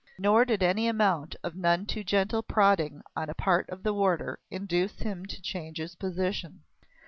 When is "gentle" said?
2.03-2.41